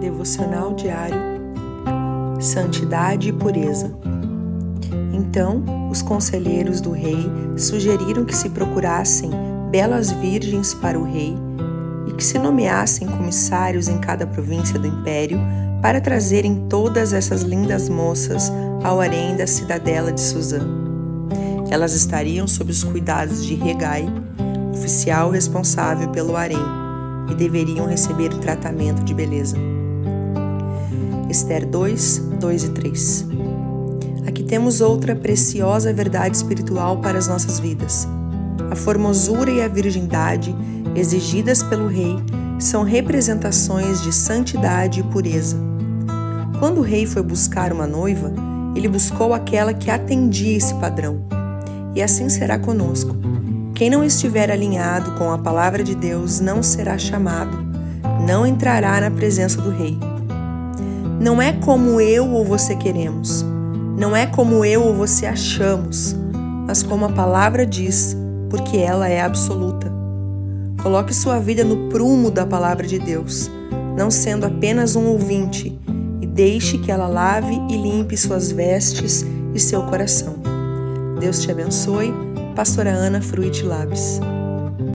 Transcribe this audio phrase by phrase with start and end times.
[0.00, 1.36] Devocional diário
[2.40, 3.90] Santidade e pureza.
[5.12, 9.30] Então, os conselheiros do rei sugeriram que se procurassem
[9.70, 11.34] belas virgens para o rei
[12.06, 15.40] e que se nomeassem comissários em cada província do império
[15.80, 18.52] para trazerem todas essas lindas moças
[18.84, 20.60] ao harém da cidadela de Suzã.
[21.70, 24.06] Elas estariam sob os cuidados de Regai,
[24.72, 26.58] oficial responsável pelo harém,
[27.30, 29.56] e deveriam receber o tratamento de beleza.
[31.28, 33.26] Esther 2, 2 e 3
[34.26, 38.08] Aqui temos outra preciosa verdade espiritual para as nossas vidas.
[38.70, 40.54] A formosura e a virgindade
[40.94, 42.16] exigidas pelo rei
[42.58, 45.56] são representações de santidade e pureza.
[46.58, 48.32] Quando o rei foi buscar uma noiva,
[48.74, 51.20] ele buscou aquela que atendia esse padrão.
[51.94, 53.16] E assim será conosco.
[53.74, 57.56] Quem não estiver alinhado com a palavra de Deus não será chamado,
[58.26, 59.98] não entrará na presença do rei.
[61.20, 63.44] Não é como eu ou você queremos,
[63.98, 66.14] não é como eu ou você achamos,
[66.66, 68.16] mas como a palavra diz,
[68.50, 69.90] porque ela é absoluta.
[70.82, 73.50] Coloque sua vida no prumo da palavra de Deus,
[73.96, 75.78] não sendo apenas um ouvinte,
[76.20, 80.34] e deixe que ela lave e limpe suas vestes e seu coração.
[81.18, 82.12] Deus te abençoe.
[82.54, 84.20] Pastora Ana Fruit Labs.